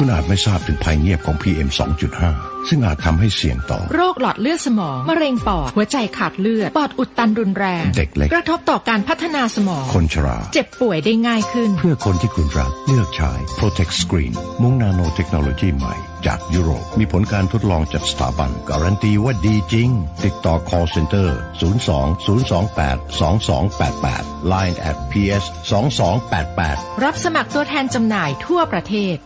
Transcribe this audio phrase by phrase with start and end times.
[0.00, 1.68] คุณอาจไม่ทราบถึงภัยเงียบของ PM
[2.18, 14.32] 2.5 ซึ่งอาจทำให้เสี่ยงต่อ โรคหลอดเลือดสมอง มะเร็งปอด หัวใจขาดเลือด ปอดอุดตันรุนแรง เด็กเล็ก กระทบต่อการพัฒนาสมอง คนชรา เจ็บป่วยได้ง่ายขึ้น เพื่อคนที่คุณรัก เลือกใช้ Protect Screen
[14.62, 15.94] มุ้งนาโนเทคโนโลยีใหม่
[16.26, 19.90] จากยุโรป มีผลการทดลองจากสถาบัน การันตีว่าดีจริง
[20.24, 21.28] ติดต่อ call center
[21.60, 25.44] 02 028 2288 Line at ps
[26.22, 29.18] 2288รับสมัครตัวแทนจำหน่ายทั่วประเทศ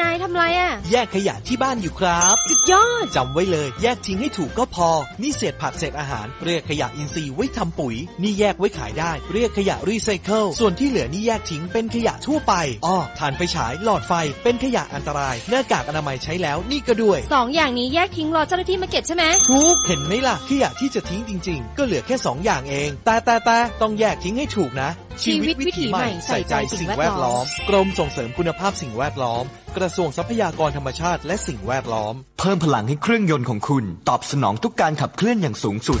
[0.00, 4.90] นายนายทำไรอะแยกขยะที่บ้านอยู่ครับสุดยอดจำไว้เลย แยกทิ้งให้ถูกก็พอ
[5.22, 12.54] นี่เศษผักเศษอาหาร เรียกขยะอินทรีย์ไว้ทำปุ๋ย นี่แยกไว้ขายได้ เรียกขยะรีไซเคิลส่วนที่เหลือนี่แยกทิ้งเป็นขยะทั่วไป
[12.86, 24.90] อ้อถ่านไฟฉายหลอดไฟเป็นขยะอันตราย หน้ากากอนามัยใช้แล้วนี่ก็ด้วยสองอย่างนี้แยกทิ้งรอเจ้าหน้าที่มาเก็บใช่ไหมทุกเห็นไหมล่ะขยะที่จะทิ้งจริง ๆ ก็เหลือแค่สองอย่างเอง แต่แต่แต่ต้องแยกทิ้งให้ถูกนะ
[25.24, 29.44] ชีวิตวิถีใหม่ใส่ใจสิ่งแวดล้อม กรมส่งเสริมคุณภาพสิ่งแวดล้อม
[29.76, 36.00] กระทรวงทรัพยากรธรรมชาติและสิ่งแวดล้อม เพิ่มพลังให้เครื่องยนต์ของคุณ ตอบสนองทุกการขับเคลื่อนอย่างสูงสุด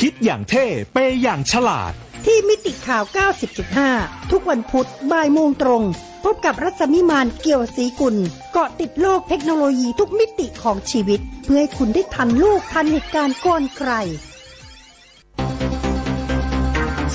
[0.00, 1.92] คิดอย่างเท่ เปย์อย่างฉลาด
[2.24, 3.04] ที่มิติข่าว
[3.66, 5.82] 90.5 ทุกวันพุธบ่ายโมงตรง
[6.24, 8.16] พบกับรัศมิมานเกี่ยวสีกุล
[8.52, 13.90] เกาะติดโลกเทคโนโลยีทุกมิติของชีวิต เพื่อให้คุณได้ทันโลกทันเหตุการณ์ก่อนใคร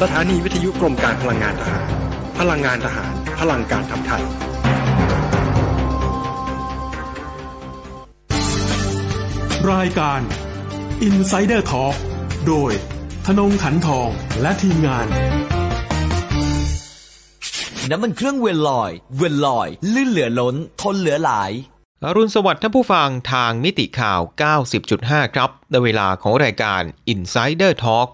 [0.02, 1.86] สถานีวิทยุกรมการพลังงานทหาร
[2.40, 4.24] พลังงานทหาร พลังการทำไทย
[9.72, 10.22] รายการ
[11.08, 11.96] Insider Talk
[12.50, 12.74] โดย
[13.26, 14.10] ธนงขันทอง
[14.42, 15.08] และทีมงาน
[17.90, 21.52] น้ำมันเครื่องเวลลอย เวลลอย ลื่นเหลือล้น ทนเหลือหลาย
[22.04, 24.22] อรุณสวัสดิ์ท่านผู้ฟังทางมิติข่าว
[24.78, 26.82] 90.5 ครับในเวลาของรายการ
[27.14, 28.08] Insider Talk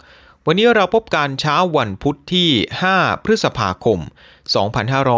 [0.46, 2.50] วันนี้เราพบกันเช้าวันพุธที่
[2.88, 4.00] 5 พฤษภาคม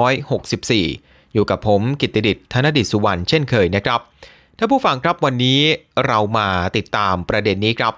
[0.07, 4.00] 2564 อยู่กับผมกิตติดิษฐ์ธนดิษฐ์สุวรรณเช่นเคยนะครับ
[4.57, 5.59] ท่านผู้ฟังครับวันนี้
[6.06, 6.47] เรามา
[6.78, 7.96] ติดตามประเด็นนี้ครับ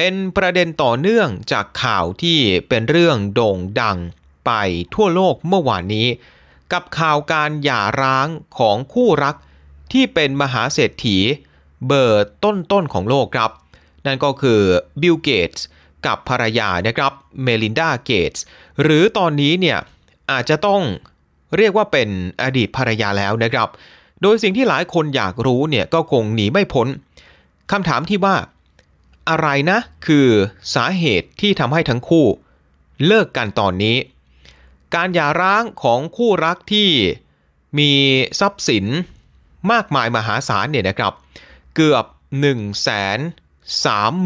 [0.00, 2.38] เป็นประเด็นต่อเนื่องจากข่าวที่
[2.68, 3.98] เป็นเรื่องโด่งดัง
[4.46, 4.52] ไป
[4.94, 6.06] ทั่วโลกเมื่อวานนี้
[6.72, 8.28] กับข่าวการหย่าร้าง
[8.58, 9.36] ของคู่รัก
[9.92, 11.16] ที่เป็นมหาเศรษฐี
[11.86, 13.50] เบอร์ต้นๆของโลกครับ
[14.06, 14.60] นั่นก็คือ
[15.02, 15.64] บิลเกตส์
[16.06, 18.42] กับภรรยานะครับเมลินดาเกตส์
[18.82, 19.78] หรือตอนนี้เนี่ย
[20.30, 20.82] อาจจะต้อง
[21.56, 22.08] เรียกว่าเป็น
[22.42, 23.68] อดีตภรรยาแล้วนะครับ
[24.22, 26.88] โดยสิ่งที่หลายคนอยากรู้เนี่ยก็คงหนีไม่พ้น
[27.72, 28.36] คำถามที่ว่า
[29.28, 30.28] อะไรนะ คือ
[30.74, 32.26] สาเหตุที่ทำให้ทั้งคู่
[33.06, 33.96] เลิกกันตอนนี้
[34.94, 36.88] การหย่าร้างของคู่รักที่
[37.78, 37.92] มี
[38.40, 38.86] ทรัพย์สิน
[39.72, 41.12] มากมายมหาศาลเนี่ยนะครับ
[41.76, 42.04] เกือบ
[42.42, 42.58] 1 3 0 0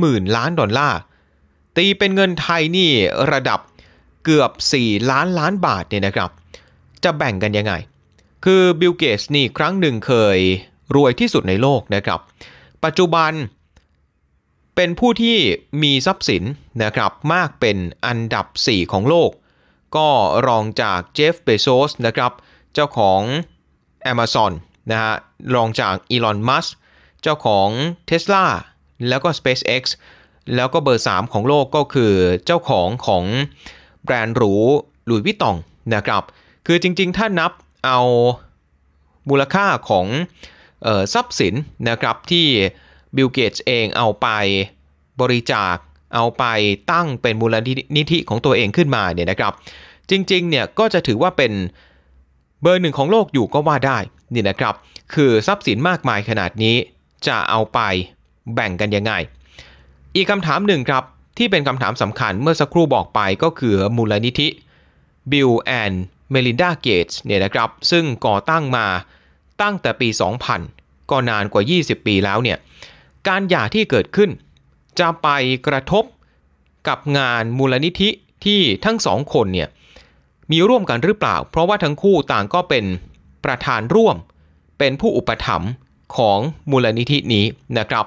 [0.02, 0.98] 0 0 ล้านดอลลาร์
[1.76, 2.90] ตีเป็นเงินไทยนี่
[3.32, 3.60] ระดับ
[4.24, 4.50] เกือบ
[4.82, 6.30] 4 ล้านล้านบาทเนี่ยนะครับ
[7.04, 7.72] จะแบ่งกันยังไง
[8.44, 10.38] คือบิลเกตส์นี่ครั้งหนึ่งเคย
[10.94, 12.20] รวยที่สุดในโลกนะครับ
[12.84, 13.32] ปัจจุบัน
[14.76, 15.36] เป็นผู้ที่
[15.82, 16.42] มีทรัพย์สิน
[16.82, 19.30] นะครับมากเป็นอันดับ 4 ของโลก
[19.96, 20.08] ก็
[20.46, 22.32] รองจากเจฟเบโซสนะครับ
[22.74, 23.20] เจ้าของ
[24.12, 24.52] Amazon
[24.90, 25.14] นะฮะ
[25.54, 26.66] รองจากอีลอนมัสก์
[27.22, 27.68] เจ้าของ
[28.10, 28.46] Tesla
[29.08, 29.82] แล้วก็ SpaceX
[30.54, 32.12] แล้วก็เบอร์ 3 ของโลกก็คือ
[32.46, 33.24] เจ้าของของ
[34.04, 34.54] แบรนด์หรู
[35.06, 35.56] หลุยส์วิตตอง
[35.94, 36.22] นะครับ
[36.66, 37.52] คือจริงๆ ถ้านับ
[37.86, 38.00] เอา
[39.28, 40.06] มูลค่าของ
[40.86, 41.54] ออทรัพย์สิน
[41.88, 42.46] นะครับที่
[43.16, 44.28] บิลเกตส์เองเอาไป
[45.20, 45.76] บริจาค
[46.14, 46.44] เอาไป
[46.92, 47.54] ตั้งเป็นมูล
[47.96, 49.52] นิธิของตัวเองขึ้นมาเนี่ยนะครับ
[50.10, 51.52] จริงๆเนี่ยก็จะถือว่าเป็น
[52.62, 53.98] เบอร์หนึ่งของโลกอยู่ก็ว่าได้
[54.34, 54.74] นี่นะครับ
[55.14, 56.76] คือทรัพย์สินมากมายขนาดนี้
[57.26, 57.80] จะเอาไป
[58.54, 59.12] แบ่งกันยังไง
[60.14, 61.04] อีกคำถามหนึ่งครับ
[61.38, 64.48] ที่เป็นคำถามสำคัญเมื่อสักครู่บอกไปก็คือมูลนิธิ
[65.30, 65.96] Bill and
[66.32, 68.86] Melinda Gates เนี่ยนะครับ ซึ่งก่อตั้งมา
[69.62, 70.08] ตั้งแต่ปี
[70.60, 72.58] 2000 ก็นานกว่า 20 ปีแล้วเนี่ย
[73.28, 74.30] การหย่าที่เกิดขึ้น
[75.00, 75.28] จะไป
[75.66, 76.04] กระทบ
[76.88, 78.10] กับงานมูลนิธิ
[78.44, 79.68] ที่ทั้งสองคนเนี่ย
[80.52, 82.84] มีร่วมกันหรือเปล่า เพราะว่าทั้งคู่ต่างก็เป็น
[83.44, 84.16] ประธานร่วม
[84.78, 85.70] เป็นผู้อุปถัมภ์
[86.16, 86.38] ของ
[86.70, 87.44] มูลนิธินี้
[87.78, 88.06] นะครับ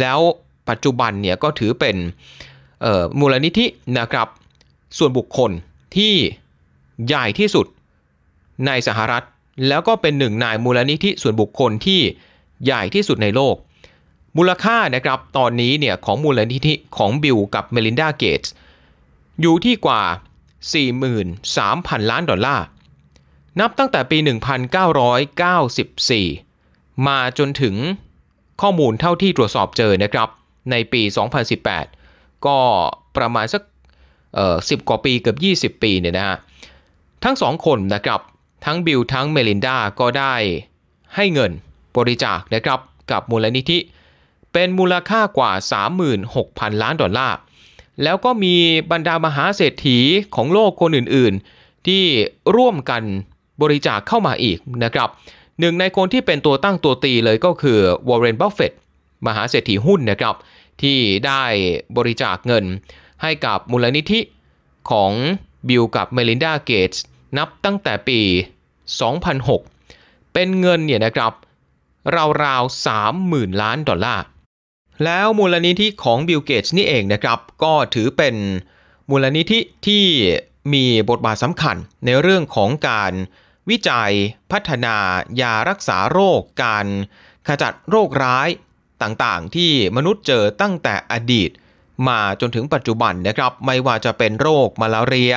[0.00, 0.18] แล้ว
[0.68, 1.96] ปัจจุบันเนี่ยก็ถือเป็น
[3.20, 3.66] มูลนิธิ
[3.98, 4.28] นะครับ
[4.98, 5.50] ส่วนบุคคล
[5.96, 6.12] ที่
[7.06, 7.66] ใหญ่ที่สุด
[8.66, 9.24] ในสหรัฐ
[9.68, 12.00] แล้วก็เป็นหนึ่งนายมูลนิธิส่วนบุคคลที่
[12.64, 13.56] ใหญ่ที่สุดในโลก
[14.36, 18.52] มูลค่านะครับตอนนี้เนี่ยของมูลนิธิของบิลกับเมลินดาเกตส์
[19.40, 20.02] อยู่ที่กว่า
[21.22, 22.64] 43,000 ล้านดอลลาร์
[23.60, 24.18] นับตั้งแต่ปี
[26.22, 27.74] 1994 มาจนถึง
[28.60, 30.28] ข้อมูลเท่าที่ตรวจสอบเจอนะครับ
[30.70, 31.02] ในปี
[31.74, 32.58] 2018 ก็
[33.16, 33.62] ประมาณสัก
[34.34, 35.34] เอ่อ10กว่าปีเกือ
[35.68, 36.36] บ 20 ปีเนี่ยนะฮะ
[37.24, 38.20] ทั้งสองคนนะครับ
[38.64, 40.34] ทั้งบิลทั้งเมลินดาก็ได้
[41.16, 41.52] ให้เงิน
[41.96, 43.78] บริจาคนะครับกับมูลนิธิ
[44.54, 45.52] เป็นมูลค่ากว่า
[46.16, 47.36] 36,000 ล้านดอลลาร์
[48.02, 48.54] แล้วก็มี
[48.92, 49.98] บรรดามหาเศรษฐี
[50.34, 52.02] ของโลกคนอื่นๆ ที่
[52.56, 53.02] ร่วมกัน
[53.62, 55.08] บริจาคเข้ามาอีกนะครับ
[55.60, 57.78] หนึ่งในคนที่เป็นตัวตั้งตัวตีเลยก็คือ
[58.08, 58.72] วอร์เรนบัฟเฟต
[59.26, 60.34] มหาเศรษฐีหุ้นนะครับ
[60.82, 61.42] ที่ได้
[61.96, 62.64] บริจาคเงิน
[63.22, 64.20] ให้กับมูลนิธิ
[64.90, 65.12] ของ
[65.68, 67.02] บิลกับเมลินดาเกตส์
[67.38, 68.20] นับตั้งแต่ปี
[69.06, 71.32] 2006 เป็นเงินเนี่ยนะครับ
[72.44, 74.24] ราวๆ 30,000 ล้านดอลลาร์
[75.04, 78.34] แล้วมูลนิธิของบิลเกตส์นี่เองนะครับ ก็ถือเป็น
[79.10, 80.04] มูลนิธิที่
[80.72, 81.76] มีบทบาทสำคัญ
[82.06, 83.12] ในเรื่องของการ
[83.70, 84.12] วิจัย
[84.50, 84.96] พัฒนา
[85.40, 86.86] ยารักษาโรค การ
[87.48, 88.48] ขจัดโรคร้าย
[89.02, 91.50] ต่างๆ ที่มนุษย์เจอตั้งแต่อดีต
[92.08, 95.34] มาจนถึงปัจจุบันนะครับ ไม่ว่าจะเป็นโรคมาลาเรีย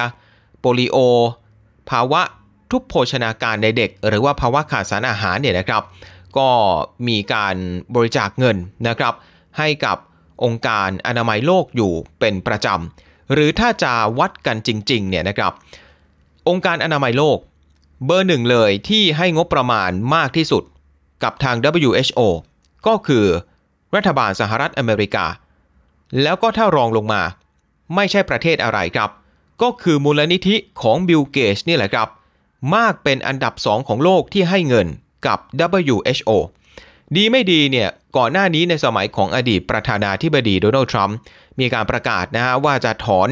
[0.59, 0.97] โปลิโอ
[1.89, 2.21] ภาวะ
[2.71, 5.83] ทุพโภชนาการในเด็ก หรือว่าภาวะขาดสารอาหารเนี่ยนะครับ
[6.37, 6.49] ก็
[7.07, 7.55] มีการ
[7.95, 8.57] บริจาคเงิน
[8.87, 9.13] นะครับ
[9.57, 9.97] ให้กับ
[10.43, 15.53] องค์การอนามัยโลกอยู่เป็นประจำ หรือถ้าจะวัดกันจริงๆเนี่ยนะครับ
[16.49, 17.37] องค์การอนามัยโลก
[18.05, 20.63] เบอร์หนึ่งเลยที่ให้งบประมาณมากที่สุด
[21.23, 22.19] กับทาง WHO
[22.87, 23.25] ก็คือ
[23.95, 25.25] รัฐบาลสหรัฐอเมริกา
[26.21, 27.21] แล้วก็ถ้ารองลงมา
[27.95, 29.09] ไม่ใช่ประเทศอะไรครับ
[29.61, 32.07] ก็คือมูลนิธิของบิลเกตส์นี่แหละครับ
[32.75, 34.87] มากเป็นอันดับ2ของโลกที่ให้เงิน
[35.27, 35.39] กับ
[35.77, 36.31] WHO
[37.15, 41.17] ดีไม่ดีเนี่ยก่อนหน้านี้ในสมัยของอดีตประธานาธิบดีโดนัลด์ทรัมป์
[41.59, 43.29] มีการประกาศนะฮะว่าจะถอน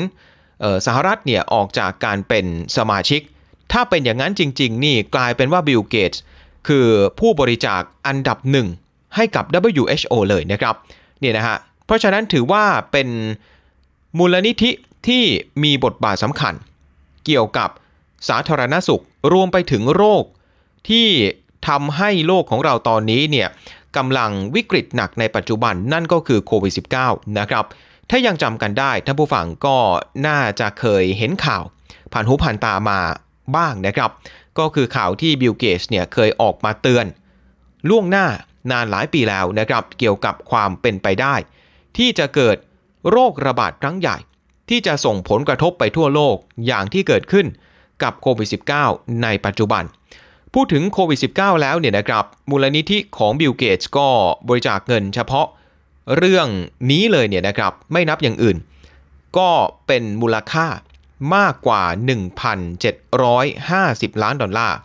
[0.64, 2.46] ออสหรัฐเนี่ยออกจากการเป็น
[2.78, 3.22] สมาชิก
[3.72, 6.22] ถ้าเป็นอย่างนั้นจริง ๆ นี่กลายเป็นว่าบิลเกตส์
[6.68, 6.88] คือ
[7.20, 8.68] ผู้บริจาคอันดับหนึ่ง
[9.16, 10.76] ให้กับ WHO เลยนะครับ
[11.20, 13.08] เนี่ยนะฮะเพราะฉะนั้นถือว่าเป็น
[14.18, 14.72] มูลนิธิ
[15.08, 15.24] ที่
[15.64, 16.54] มีบทบาทสำคัญ
[17.26, 17.70] เกี่ยวกับ
[18.30, 20.24] สาธารณสุขรวมไปถึงโรค
[20.90, 21.08] ที่
[21.68, 23.48] ทำให้โลกของเราตอนนี้เนี่ย
[23.98, 26.74] กำลังวิกฤตหนักในปัจจุบันนั่นก็คือโควิด
[27.04, 27.66] -19 นะครับ
[28.10, 29.78] ถ้ายังจำกันได้ท่านผู้ฟังก็
[30.28, 31.64] น่าจะเคยเห็นข่าว
[32.12, 33.00] ผ่านหูผ่านตามา
[33.56, 34.12] บ้างนะครับ
[34.60, 37.06] ก็คือข่าวที่บิลเกตส์เนี่ยเคยออกมาเตือน
[37.90, 38.28] ล่วงหน้า
[38.72, 41.36] นานหลายปีแล้วนะครับ เกี่ยวกับความเป็นไปได้
[41.98, 42.58] ที่จะเกิด
[43.10, 44.18] โรคระบาดครั้งใหญ่
[44.70, 46.36] ที่จะส่งผลกระทบไปทั่วโลก
[46.68, 47.46] อย่างที่เกิดขึ้น
[48.04, 48.48] กับโควิด
[48.84, 49.84] -19 ในปัจจุบัน
[50.60, 54.08] พูดถึงโควิด -19 แล้วเนี่ยนะครับ มูลนิธิของบิลเกตส์ก็
[54.48, 55.48] บริจาคเงินเฉพาะ
[56.18, 56.48] เรื่อง
[56.92, 58.58] นี้เลยเนี่ยนะครับ ไม่นับอย่างอื่น
[59.38, 59.50] ก็
[59.88, 60.68] เป็นมูลค่า
[61.36, 61.84] มากกว่า
[63.04, 64.78] 1,750 ล้านดอลลาร์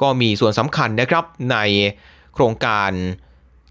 [0.00, 1.56] ก็มีส่วนสำคัญนะครับใน
[2.34, 2.90] โครงการ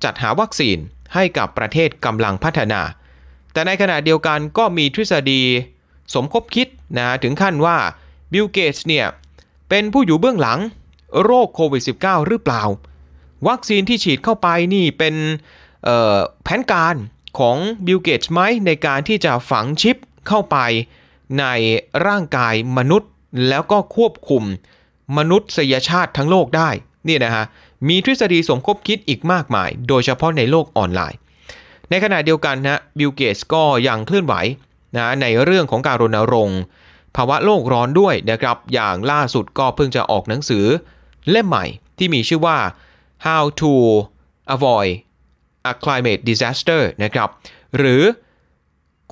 [0.04, 0.78] จัดหาวัคซีน
[1.14, 2.82] ให้กับประเทศกำลังพัฒนา
[3.54, 5.42] แต่ในขณะเดียวกันก็มีทฤษฎี
[6.14, 6.68] สมคบคิด
[6.98, 7.78] นะถึงขั้นว่า
[8.34, 9.06] บิลเกตส์เนี่ย
[9.70, 10.60] เป็นผู้อยู่เบื้องหลัง
[11.24, 12.64] โรคโควิด -19 หรือเปล่า
[13.48, 15.16] วัคซีนที่ฉีดเข้าไปนี่เป็น
[16.44, 16.96] แผนการ
[17.40, 19.98] ของบิลเกตส์ไหมในการที่จะฝังชิป
[20.28, 20.58] เข้าไป
[21.40, 21.46] ใน
[22.08, 23.10] ร่างกายมนุษย์
[23.48, 24.44] แล้วก็ควบคุม
[25.18, 26.70] มนุษยชาติทั้งโลกได้
[27.08, 27.46] นี่นะฮะ
[27.88, 31.20] มีทฤษฎีสมคบคิดอีกมากมาย โดยเฉพาะในโลกออนไลน์
[31.90, 34.34] ในขณะเดียวกันนะบิลเกตส์ก็ยังเคลื่อนไหว
[34.96, 36.60] นะในเรื่องของการรณรงค์
[37.16, 40.66] ภาวะโลกร้อนด้วยนะครับอย่างล่าสุดก็เพิ่งจะออกหนังสือ
[41.30, 41.66] เล่มใหม่
[41.98, 42.58] ที่มีชื่อว่า
[43.26, 43.74] How to
[44.56, 44.92] Avoid
[45.72, 47.30] a Climate Disaster นะครับ
[47.78, 48.04] หรือ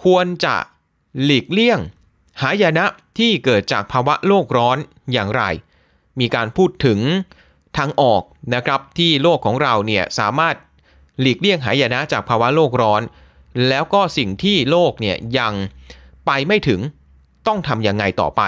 [0.03, 0.55] ควรจะ
[1.24, 1.79] หลีกเลี่ยง
[2.41, 2.86] หายนะ
[3.17, 4.77] ที่เกิดจากภาวะโลกร้อน
[5.13, 5.43] อย่างไร
[6.20, 7.00] มีการพูดถึง
[7.77, 8.24] ทางออก
[8.55, 10.55] นะครับที่โลกของเราเนี่ยสามารถ
[11.20, 13.01] หลีกเลี่ยงหายนะจากภาวะโลกร้อน
[13.67, 15.53] แล้วก็สิ่งที่โลกเนี่ยยัง
[16.25, 16.79] ไปไม่ถึง
[17.48, 18.41] ต้องทำยังไงต่อไป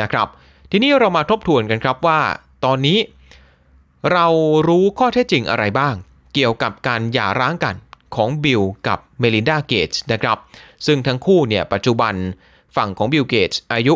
[0.00, 0.28] นะครับ
[0.70, 2.20] ทีนี้เรามาทบทวนกันครับว่า
[2.64, 2.98] ตอนนี้
[4.12, 4.26] เรา
[4.68, 5.94] รู้ข้อเท็จจริงอะไรบ้าง
[6.34, 7.76] เกี่ยวกับการหย่าร้างกัน
[8.14, 10.38] ของบิลกับเมลินดาเกตส์นะครับ
[10.86, 12.14] ซึ่งทั้งคู่เนี่ยปัจจุบัน
[12.76, 13.94] ฝั่งของบิลเกตส์อายุ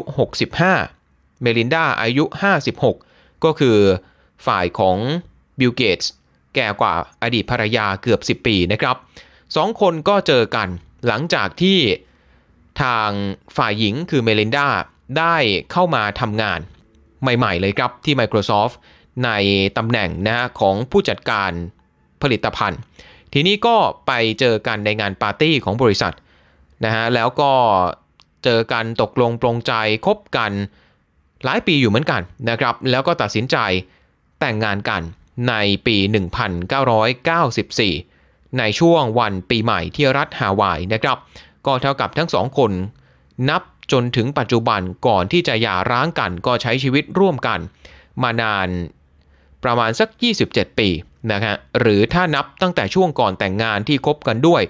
[0.71, 2.25] 65 เมลินดาอายุ
[2.85, 3.77] 56 ก็คือ
[4.47, 4.99] ฝ่ายของ
[5.61, 6.11] บิลเกตส์
[6.55, 8.97] แก่กว่าอดีตภรรยาเกือบ 10 ปีนะครับ
[9.57, 10.69] สองคนก็เจอกัน
[11.07, 11.79] หลังจากที่
[12.83, 13.11] ทาง
[13.57, 14.69] ฝ่ายหญิงคือเมลินดา
[15.19, 15.37] ได้
[15.73, 16.61] เข้ามาทำงาน
[17.25, 18.75] ใหม่ๆเลยครับที่ Microsoft
[19.25, 19.31] ใน
[19.79, 21.51] ตำแหน่งนะของผู้จัดการ
[22.23, 22.81] ผลิตภัณฑ์
[23.33, 23.77] ทีนี้ก็
[24.07, 26.15] ไปเจอกันในงานปาร์ตี้ของบริษัท
[26.85, 27.53] นะฮะแล้วก็
[28.45, 29.73] เจอกันตกลงปรงใจ
[30.07, 30.53] คบกัน
[31.45, 33.57] หลายปีอยู่เหมือนกันนะครับแล้วก็ตัดสินใจ
[34.41, 35.03] แต่งงานกัน
[35.49, 35.55] ใน
[35.87, 41.19] ปี 1994 ในช่วงวันปีใหม่ที่รัฐฮาวายนะครับ
[41.67, 42.73] ก็เท่ากับทั้งสองคน
[43.49, 43.63] นับ
[43.93, 47.59] จนถึงปัจจุบันก่อนที่จะหย่าร้างกันก็ใช้ชีวิตร่วมกัน
[48.23, 48.69] มานาน
[49.65, 50.09] ประมาณสัก
[50.45, 50.89] 27 ปี
[51.33, 54.63] นะฮะหรือถ้านับตั้งแต่ช่วงก่อนแต่งงานที่คบกันด้วย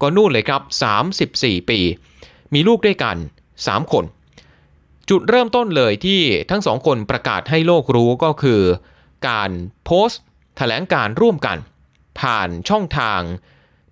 [0.00, 0.62] ก็นู่นเลยครับ
[1.18, 1.80] 34 ปี
[2.54, 3.16] มีลูกด้วยกัน
[3.56, 4.04] 3 คน
[5.10, 8.60] จุดเริ่มต้นเลยที่ทั้งสองคนประกาศให้โลกรู้ก็คือ
[9.28, 9.50] การ
[9.84, 10.22] โพสต์
[10.56, 11.58] แถลงการร่วมกัน
[12.20, 13.20] ผ่านช่องทาง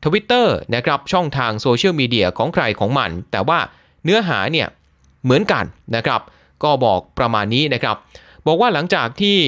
[0.05, 3.59] ทวิตเตอร์นะครับช่องทางโซเชียลมีเดียของใครของมัน แต่ว่า
[4.05, 4.69] เนื้อหาเนี่ย
[5.25, 5.65] เหมือนกัน
[5.97, 6.21] นะครับ
[6.63, 7.97] ก็บอกประมาณนี้นะครับ
[8.47, 9.39] บอกว่าหลังจากที่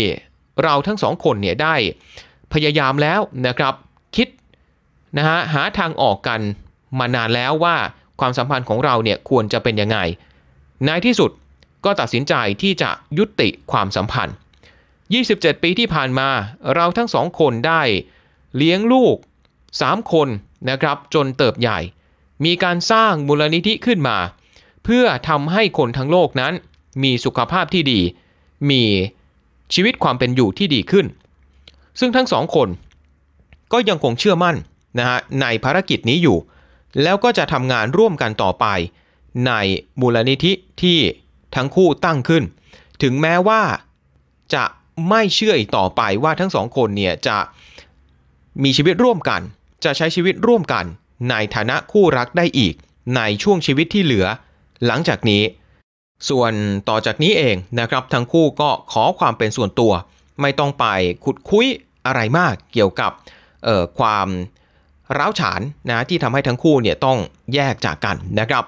[0.63, 1.75] เราทั้งสองคนเนี่ยได้
[2.53, 3.75] พยายามแล้วนะครับ
[4.17, 4.29] คิด
[5.17, 6.41] นะฮะหาทางออกกัน
[6.99, 7.77] มานานแล้วว่า
[8.21, 9.99] ความสัมพันธ์ของเราเนี่ยควรจะเป็นยังไง
[10.87, 11.31] ในที่สุด
[11.85, 14.35] ก็ตัดสินใจที่จะยุติความสัมพันธ์
[14.99, 16.29] 27 ปีที่ผ่านมา
[16.75, 17.83] เราทั้งสองคนได้
[18.57, 19.17] เลี้ยงลูก
[19.65, 20.29] 3 คน
[20.71, 21.79] นะครับจนเติบใหญ่
[22.45, 24.17] มีการสร้างมูลนิธิขึ้นมา
[24.85, 26.53] เพื่อทำให้คนทั้งโลกนั้น
[27.03, 28.01] มีสุขภาพที่ดี
[28.71, 28.83] มี
[29.75, 31.07] ชีวิตความเป็นอยู่ที่ดีขึ้น
[32.01, 32.69] ซึ่งทั้งสองคน
[33.73, 34.57] ก็ยังคงเชื่อมั่น
[34.99, 36.39] นะฮะในภารกิจนี้อยู่
[37.03, 38.67] แล้วก็จะทำงานร่วมกันต่อไป
[39.47, 39.53] ใน
[40.01, 40.99] มูลนิธิที่
[41.57, 42.43] ทั้งคู่ตั้งขึ้น
[43.03, 43.63] ถึงแม้ว่า
[44.55, 44.65] จะ
[45.09, 47.39] ไม่เชื่ออีกต่อไปว่าทั้งสองคนเนี่ยจะ
[48.63, 49.41] มีชีวิตร่วมกัน
[49.85, 50.85] จะใช้ชีวิตร่วมกัน
[51.31, 52.75] ในฐานะคู่รักได้อีก
[53.17, 54.27] ในช่วงชีวิตที่เหลือ
[54.87, 55.43] หลังจากนี้
[56.29, 56.53] ส่วน
[56.89, 59.93] ต่อจากนี้เองนะครับ ทั้งคู่ก็ขอความเป็นส่วนตัว
[60.41, 60.87] ไม่ต้องไป
[61.25, 61.67] ขุดคุย
[62.07, 63.13] อะไรมากเกี่ยวกับ
[63.99, 64.29] ความ
[65.19, 67.19] ร้าวฉานนะที่ทำให้ทั้งคู่เนี่ยต้อง
[67.55, 68.65] แยกจากกันนะครับ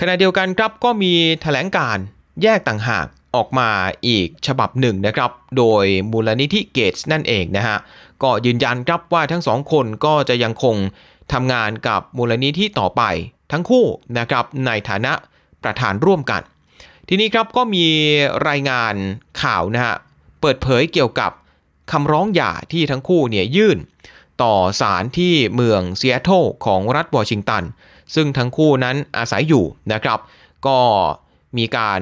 [0.00, 1.98] ขณะเดียวกันครับก็มีแถลงการ
[2.42, 3.70] แยกต่างหากออกมา
[4.06, 7.78] อีกฉบับหนึ่งนะครับ โดยมูลนิธิเกตส์นั่นเองนะฮะ
[8.22, 10.76] ก็ยืนยันครับว่าทั้งสองคนก็จะยังคง
[11.32, 13.02] ทำงานกับมูลนิธิต่อไป
[13.52, 13.84] ทั้งคู่
[14.18, 15.12] นะครับในฐานะ
[15.64, 16.42] ประธานร่วมกัน
[17.08, 17.86] ทีนี้ครับก็มี
[18.48, 18.94] รายงาน
[19.42, 19.96] ข่าวนะฮะ
[20.40, 21.32] เปิดเผยเกี่ยวกับ
[21.92, 23.78] คำร้องหย่าที่ทั้งคู่เนี่ยยื่น
[24.42, 27.62] ต่อศาลที่เมืองเซีแอตลของรัฐวอชิงตัน
[28.14, 30.18] ซึ่งทั้งคู่นั้นอาศัยอยู่นะครับ
[30.66, 30.78] ก็
[31.58, 32.00] มีการ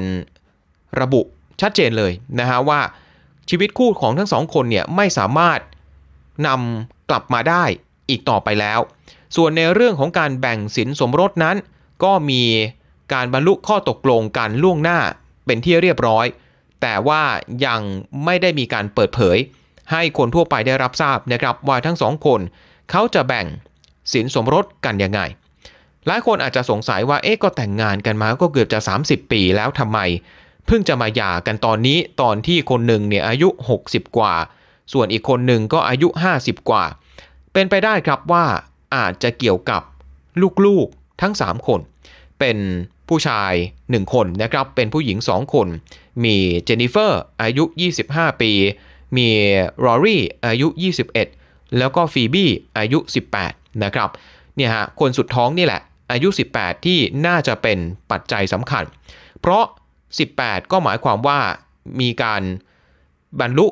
[1.01, 1.21] ระบุ
[1.61, 2.81] ชัดเจนเลยนะฮะว่า
[3.51, 5.61] ชีวิตคู่ของทั้งสองคนเนี่ยไม่สามารถ
[6.47, 7.65] นำกลับมาได้
[8.09, 8.81] อีกต่อไปแล้ว
[9.37, 11.57] ส่วนในเรื่องของการแบ่งสินสมรสนั้น
[12.05, 12.43] ก็มี
[13.13, 14.99] การบรรลุข้อตกลงกันล่วงหน้า
[15.47, 16.27] เป็นที่เรียบร้อย
[16.83, 17.23] แต่ว่า
[17.67, 17.81] ยัง
[18.25, 19.39] ไม่ได้มีการเปิดเผย
[19.93, 22.41] ให้คนทั่วไปได้รับทราบนะครับว่าทั้งสองคน
[22.91, 23.47] เขาจะแบ่ง
[24.13, 25.21] สินสมรสกันยังไง
[26.07, 29.99] หลายคนอาจจะสงสัยว่าเอ๊ะก็แต่งงานกันมาก็เกือบจะ 30 ปีแล้วทำไม
[30.67, 33.49] เพิ่งจะมาหย่ากันตอนนี้ตอนที่คนหนึ่งเนี่ยอายุ
[33.83, 34.35] 60 กว่า
[34.93, 36.85] ส่วนอีกคนหนึ่งก็อายุ 50 กว่า
[37.53, 38.45] เป็นไปได้ครับว่า
[38.95, 39.83] อาจจะเกี่ยวกับ
[40.65, 41.81] ลูกๆทั้ง 3 คน
[42.39, 42.59] เป็น
[43.09, 43.53] ผู้ชาย
[43.83, 45.69] 1 คนนะครับ เป็นผู้หญิง 2 คน
[46.25, 47.65] มีเจนนิเฟอร์อายุ
[48.03, 48.53] 25 ปี
[49.17, 49.29] มี
[49.85, 50.69] รอรี่อายุ
[51.23, 52.99] 21 แล้วก็ฟีบี้อายุ
[53.41, 54.11] 18 นะครับ
[54.57, 55.81] เนี่ยฮะ คนสุดท้องนี่แหละ
[56.13, 56.29] อายุ
[56.59, 57.79] 18 ที่น่าจะเป็น
[58.11, 58.85] ปัจจัยสำคัญ
[59.41, 59.65] เพราะ
[60.19, 61.41] 18 ก็หมายความว่า
[62.01, 62.43] มีการ
[63.41, 63.67] บรรลุ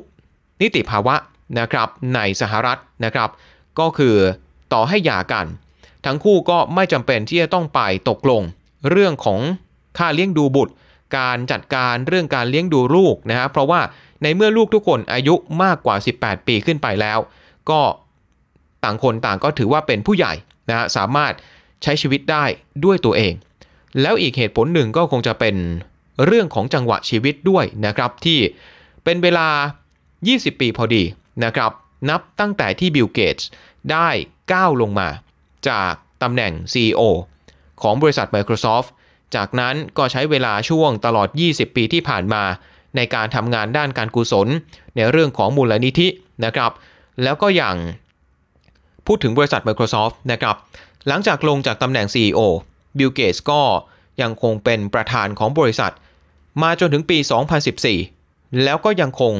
[0.62, 1.14] นิติภาวะ
[1.60, 3.30] นะครับในสหรัฐนะครับ
[3.78, 4.16] ก็คือ
[4.74, 5.46] ต่อให้หย่ากัน
[6.04, 8.42] ทั้งคู่ก็ไม่จำเป็นที่จะต้องไปตกลง
[8.90, 9.40] เรื่องของ
[9.98, 10.74] ค่าเลี้ยงดูบุตร
[11.18, 13.80] การจัดการเรื่องการเลี้ยงดูลูกนะฮะเพราะว่า
[14.22, 17.18] ในเมื่อลูกทุกคนอายุมากกว่า 18 ปีขึ้นไปแล้ว
[17.70, 17.80] ก็
[18.84, 20.32] ต่างคนต่างก็ถือว่าเป็นผู้ใหญ่
[20.68, 21.32] นะฮะสามารถ
[21.82, 22.44] ใช้ชีวิตได้
[22.84, 23.34] ด้วยตัวเอง
[24.00, 25.56] แล้วอีกเหตุผลหนึ่งก็คงจะเป็น
[26.26, 28.38] เรื่องของจังหวะชีวิตด้วยนะครับที่
[29.04, 29.48] เป็นเวลา
[30.04, 31.02] 20 ปีพอดี
[31.44, 31.70] นะครับ
[32.10, 33.48] นับตั้งแต่ที่บิลเกตส์
[33.92, 34.08] ได้
[34.52, 35.08] ก้าวลงมา
[35.68, 37.02] จากตำแหน่ง CEO
[37.82, 38.88] ของบริษัท Microsoft
[39.34, 42.42] จากนั้นก็ใช้เวลาช่วงตลอด 20 ปีที่ผ่านมา
[42.96, 44.48] ในการทำงานด้านการกุศล
[44.96, 46.08] ในเรื่องของมูลนิธิ
[46.44, 46.72] นะครับ
[47.22, 47.76] แล้วก็อย่าง
[49.06, 50.56] พูดถึงบริษัท Microsoft นะครับ
[51.08, 52.40] หลังจากลงจากตำแหน่ง CEO
[52.98, 53.62] บิลเกตส์ก็
[54.22, 55.92] ยังคงเป็นประธานของบริษัท
[56.62, 57.18] มาจนถึงปี
[57.90, 59.34] 2014 แล้วก็ยังคง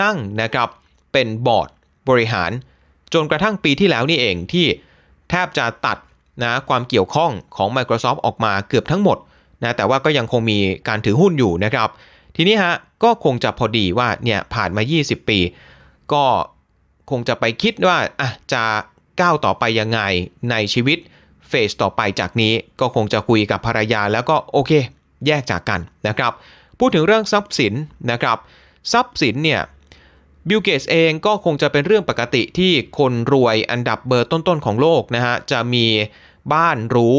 [0.00, 0.68] นั่งนะครับ
[1.12, 1.68] เป็นบอร์ด
[2.08, 2.50] บริหาร
[3.14, 4.66] จนกระทั่งปีที่แล้วนี่เองที่
[5.30, 5.98] แทบจะตัด
[6.42, 9.18] นะความเกี่ยวข้องของ Microsoft ออกมาเกือบทั้งหมด
[9.62, 11.88] นะแต่ว่าก็ยังคงมีการถือหุ้นอยู่นะครับ
[12.36, 12.74] ทีนี้ฮะ
[13.04, 15.38] ก็คงจะพอดีว่าเนี่ยผ่านมา 20 ปี
[16.12, 16.24] ก็
[17.10, 18.62] คงจะไปคิดว่าอะจะ
[19.20, 20.00] ก้าวต่อไปยังไง
[20.50, 20.98] ในชีวิต
[21.48, 24.72] phase ต่อไปจากนี้ก็คงจะคุยกับภรรยาแล้วก็โอเค
[25.26, 26.32] แยกจากกันนะครับ
[26.78, 27.74] พูดถึงเรื่องทรัพย์สิน
[28.10, 28.38] นะครับ
[28.92, 29.60] ทรัพย์สินเนี่ย
[30.48, 35.86] บิลเกตส์เองก็คงจะเป็นเรื่องปกติที่คนรวยอันดับเบอร์ต้นๆของโลกนะฮะ จะมี
[36.52, 37.10] บ้านหรู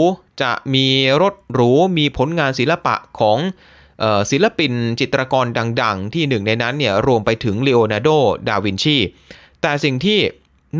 [0.41, 0.85] จะมี
[1.21, 3.37] รถหรู มีผลงานศิลปะของ
[4.31, 5.45] ศิลปินจิตรกร
[5.81, 8.09] ดังๆ ที่หนึ่งในนั้นเนี่ยรวมไปถึงเลโอนาร์โด
[8.47, 8.97] ดาวินชี
[9.61, 10.19] แต่สิ่งที่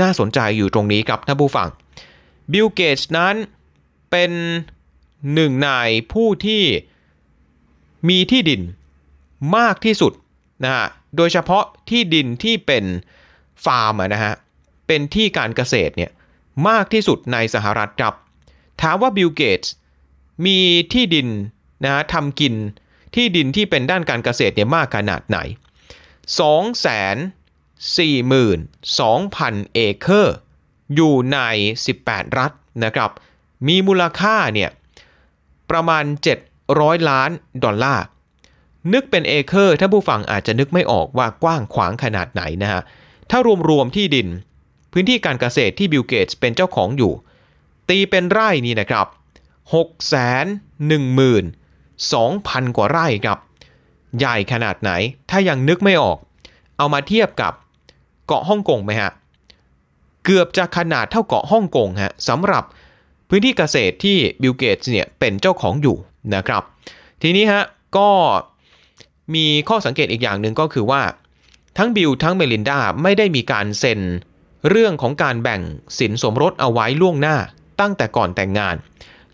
[0.01, 1.67] น่าสนใจอยู่ตรงนี้ครับท่านผู้ฟัง
[2.51, 3.35] บิลเกตส์นั้น
[4.11, 4.31] เป็น
[5.33, 5.69] หนึ่งใน
[6.13, 6.63] ผู้ที่
[8.09, 8.61] มีที่ดิน
[9.57, 10.13] มากที่สุด
[10.63, 12.85] นะฮะ โดยเฉพาะที่ดินที่เป็น
[13.65, 14.33] ฟาร์มนะฮะ
[14.87, 16.11] เป็นที่การเกษตรเนี่ย
[16.67, 18.13] มากที่สุดในสหรัฐครับ
[18.81, 19.73] ถามว่าบิลเกตส์
[20.45, 20.59] มี
[20.93, 21.27] ที่ดิน
[21.83, 22.53] นะฮะทำกิน
[23.15, 25.47] ที่ดินที่เป็นด้านการเกษตรเนี่ยมากขนาดไหน 2
[26.35, 26.95] 4 2 0
[28.99, 30.35] 0 0 เอเคอร์
[30.95, 31.39] อยู่ใน
[31.89, 32.51] 18 รัฐ
[32.83, 33.11] นะครับ
[33.67, 34.69] มีมูลค่าเนี่ย
[35.69, 36.03] ประมาณ
[36.55, 37.29] 700 ล้าน
[37.63, 38.05] ดอลลาร์
[38.93, 42.81] นึกเป็นเอเคอร์ถ้าผู้ฟังอาจจะนึกไม่ออกว่ากว้างขวางขนาดไหนนะฮะ
[43.29, 44.27] ถ้ารวมๆที่ดิน
[44.91, 47.13] พื้นที่การเกษตรที่บิลเกตส์เป็นเจ้าของอยู่
[47.89, 49.07] ตีเป็นไร่นี่นะครับ
[49.74, 50.13] 6 1
[51.19, 53.39] 1 2,000 กว่าไร่ครับ
[54.17, 54.91] ใหญ่ขนาดไหน
[55.29, 56.17] ถ้ายังนึกไม่ออก
[56.77, 57.53] เอามาเทียบกับ
[58.27, 59.12] เกาะฮ่องกงไหมฮะ
[60.25, 62.63] เกือบจะขนาดเท่าเกาะฮ่องกงฮะสำหรับ
[63.29, 65.98] พื้นที่เกษตรที่บิลเกตส์เนี่ยเป็นเจ้าของอยู่
[66.36, 66.63] นะครับ
[67.21, 67.63] ทีนี้ฮะ
[67.98, 68.09] ก็
[69.36, 71.01] มีข้อสังเกตอีกอย่างหนึ่งก็คือว่า
[71.77, 74.00] ทั้งบิลทั้งเมลินดาไม่ได้มีการเซ็น
[74.69, 75.62] เรื่องของการแบ่ง
[76.00, 77.38] สินสมรสเอาไว้ล่วงหน้า
[77.79, 78.75] ตั้งแต่ก่อนแต่งงาน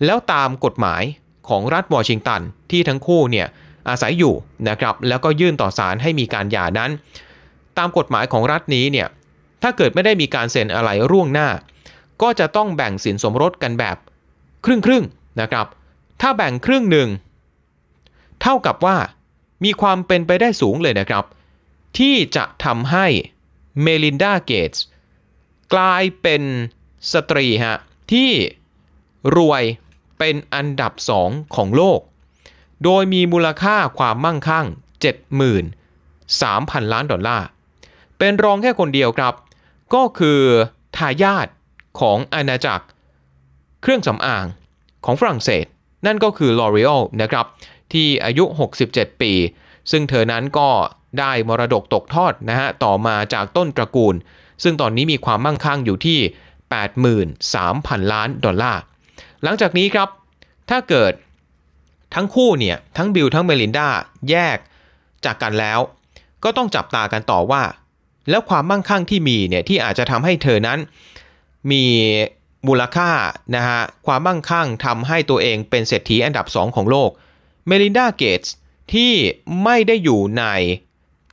[0.06, 1.04] แล้วตามกฎหมาย
[1.50, 3.48] ของรัฐวอชิงตันที่ทั้งคู่เนี่ย
[3.90, 4.34] อาศัยอยู่
[4.70, 6.92] นะครับแล้วก็ยื่นต่อศาลให้มีการหย่านั้น
[7.78, 9.08] ตามกฎหมายของรัฐนี้เนี่ย
[9.62, 11.50] ถ้าเกิดไม่ได้มีการเซ็นอะไรร่วงหน้า
[12.22, 13.98] ก็จะต้องแบ่งสินสมรสกันแบบ
[14.65, 15.04] ครึ่งครึ่ง
[15.41, 15.65] นะครับ
[16.22, 17.10] ถ้าแบ่งครึ่งหนึ่ง
[18.41, 18.98] เท่ากับว่า
[19.63, 21.26] มีความเป็นไปได้สูงเลยนะครับ
[21.98, 23.08] ที่จะทำให้
[23.82, 24.84] เมลินดาเกตส์
[25.74, 26.44] กลายเป็น
[27.12, 27.78] สตรีฮะ
[28.12, 28.32] ที่
[29.38, 29.63] รวย
[30.18, 32.00] เป็นอันดับสองของโลก
[32.84, 34.65] โดยมีมูลค่าความมั่งคั่ง
[35.80, 37.48] 73,000 ล้านดอลลาร์
[38.18, 39.34] เป็นรองแค่คนเดียวครับ
[39.94, 40.41] ก็คือ
[40.98, 41.48] ทายาท
[42.00, 42.86] ของอาณาจักร
[43.82, 44.46] เครื่องสำอาง
[45.06, 45.65] ของฝรั่งเศส
[46.06, 47.46] นั่นก็คือ L'Oreal นะครับ
[47.93, 48.43] ที่อายุ
[48.84, 49.34] 67 ปี
[49.91, 50.69] ซึ่งเธอนั้นก็
[51.19, 54.15] ได้มรดกตกทอดนะฮะต่อมาจากต้นตระกูล
[54.63, 56.19] ซึ่งตอนนี้มีความมั่งคั่งอยู่ที่
[57.32, 58.82] 83,000 ล้านดอลลาร์
[59.43, 60.10] หลังจากนี้ครับ
[60.69, 61.13] ถ้าเกิด
[62.15, 63.89] ทั้งคู่เนี่ย ทั้งบิลทั้งเมลินดา
[64.30, 64.58] แยก
[65.26, 65.80] จากกันแล้ว
[66.43, 67.63] ก็ต้องจับตากันต่อว่า
[68.30, 70.80] แล้วความมั่งคั่งที่มีเนี่ย ที่อาจจะทำให้เธอนั้น
[71.71, 71.84] มี
[72.67, 73.10] มูลค่า
[73.56, 77.10] นะฮะความมั่งคั่งทำให้ตัวเองเป็นเศรษฐีอันดับ 2 ของโลก
[77.67, 78.54] เมลินดาเกตส์
[78.93, 79.12] ที่
[79.63, 80.43] ไม่ได้อยู่ใน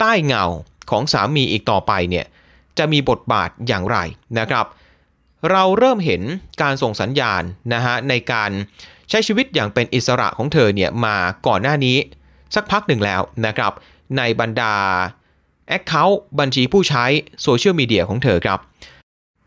[0.01, 0.45] ใต้เงา
[0.91, 2.27] ของสามีอีกต่อไปเนี่ย
[2.79, 3.97] จะมีบทบาทอย่างไร
[4.39, 4.67] นะครับ
[5.51, 6.23] เราเริ่มเห็น
[6.63, 7.43] การส่งสัญญาณ
[7.75, 8.51] นะฮะในการ
[9.09, 11.17] ใช้ชีวิตอย่างเป็นอิสระของเธอเนี่ยมา
[11.47, 11.97] ก่อนหน้านี้
[12.55, 13.73] สักพักหนึ่งแล้วนะครับ
[14.17, 14.75] ในบรรดา
[15.77, 17.05] Account บัญชีผู้ใช้
[17.43, 18.59] โซเชียลมีเดียของเธอครับ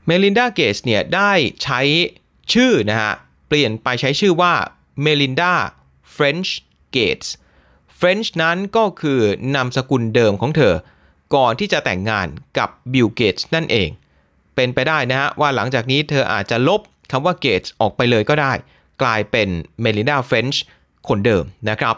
[0.05, 1.31] เมลินดาเกตส์เนี่ยได้
[1.63, 1.81] ใช้
[2.53, 3.13] ชื่อนะฮะ
[3.47, 4.53] เปลี่ยนไปใช้ชื่อว่า
[5.01, 5.53] เมลินดา
[6.11, 6.55] เฟรนช์
[6.95, 7.31] เกตส์
[7.95, 9.19] เฟรนช์นั้นก็คือ
[9.55, 10.73] นามสกุลเดิมของเธอ
[11.35, 12.27] ก่อนที่จะแต่งงาน
[12.57, 13.89] กับบิลเกตส์นั่นเอง
[14.55, 16.81] เป็นไปได้นะฮะว่าหลังจากนี้เธออาจจะลบ
[17.11, 18.53] คำว่าเกตส์ออกไปเลยก็ได้
[19.01, 19.49] กลายเป็น
[19.81, 20.61] เมลินดาเฟรนช์
[21.07, 21.95] คนเดิมนะครับ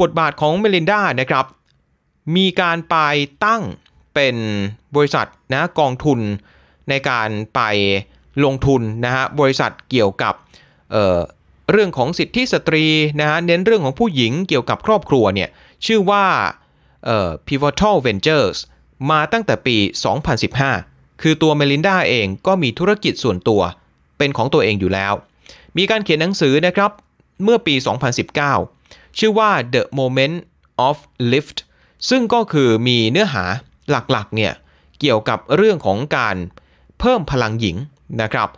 [0.00, 1.46] บทบาทของเมลินดานะครับ
[2.36, 2.96] มีการไป
[3.44, 3.62] ตั้ง
[4.14, 4.36] เป็น
[4.96, 6.20] บริษัทนะกองทุน
[6.88, 7.60] ในการไป
[8.44, 10.34] ลงทุนนะฮะบริษัทเกี่ยวกับ
[11.72, 12.84] เรื่องของสิทธิสตรี
[13.20, 15.48] นะฮะเน้นเรื่องของผู้หญิงเกี่ยวกับครอบครัวเนี่ย
[15.86, 16.24] ชื่อว่า
[17.04, 18.58] เอ่อ Pivotal Ventures
[19.10, 19.76] มาตั้งแต่ปี
[20.48, 23.62] 2015 คือตัวเมลินดาเองก็มีธุรกิจส่วนตัว
[24.18, 25.12] เป็นของตัวเองอยู่แล้ว
[25.76, 26.90] มีการเขียนหนังสือนะครับ
[27.42, 27.74] เมื่อปี
[28.46, 30.36] 2019 ชื่อว่า The Moment
[30.88, 30.96] of
[31.32, 31.58] Lift
[32.10, 33.44] ซึ่งก็คือมีเนื้อหา
[33.90, 34.52] หลักๆเนี่ย
[35.00, 36.36] เกี่ยวกับเรื่องของการ
[37.00, 37.76] เพิ่มพลังหญิง
[38.22, 38.48] นะครับ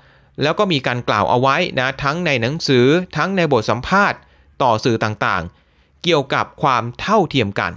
[0.43, 4.19] แล้วก็มีการกล่าวเอาไว้นะทั้งในหนังสือทั้งในบทสัมภาษณ์
[4.63, 7.73] ต่อสื่อต่างๆ เกี่ยวกับความเท่าเทียมกัน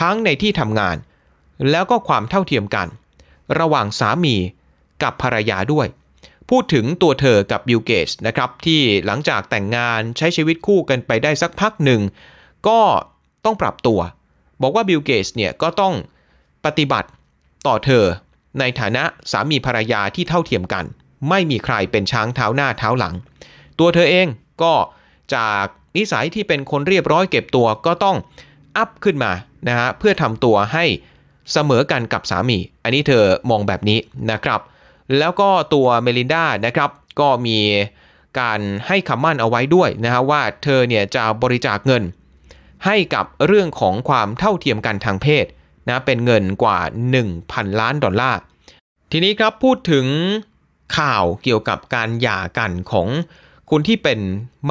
[0.00, 0.96] ทั้งในที่ทำงาน
[1.70, 2.86] แล้วก็ความเท่าเทียมกัน
[3.58, 4.36] ระหว่างสามี
[5.02, 5.86] กับภรรยาด้วย
[6.50, 12.00] พูดถึงตัวเธอกับบิลเกตส์นะครับที่หลังจากแต่งงานใช้ชีวิตคู่กันไปได้สักพักหนึ่ง
[12.68, 12.80] ก็
[13.44, 14.00] ต้องปรับตัว
[14.62, 15.94] บอกว่าบิลเกตส์เนี่ยก็ต้อง
[16.64, 17.08] ปฏิบัติ
[17.66, 18.04] ต่อเธอ
[18.60, 20.84] ในฐานะสามีภรรยาที่เท่าเทียมกัน
[21.28, 23.14] ไม่มีใครเป็นช้างเท้าหน้าเท้าหลัง
[23.78, 24.26] ตัวเธอเอง
[24.62, 24.74] ก็
[25.34, 25.64] จาก
[25.96, 28.16] นิสัยที่เป็นคนเรียบร้อยเก็บตัวก็ต้อง
[28.76, 29.32] อัพขึ้นมา
[29.68, 30.84] นะฮะเพื่อทำตัวให้
[31.52, 33.98] เสมอกันกับสามี อันนี้เธอมองแบบนี้
[34.30, 34.60] นะครับ
[35.18, 37.58] แล้วก็ตัวเมลินดานะครับก็มี
[38.40, 42.02] การให้คำมั่นเอาไว้ด้วยนะฮะว่าเธอเนี่ยจะบริจาคเงิน
[42.86, 45.46] ให้กับเรื่องของความเท่าเทียมกันทางเพศ
[45.88, 46.78] นะเป็นเงินกว่า
[47.28, 48.38] 1,000 ล้านดอลลาร์
[49.10, 50.06] ทีนี้ครับพูดถึง
[50.96, 53.08] ข่าวเกี่ยวกับการหย่ากันของ
[53.70, 54.18] คนที่เป็น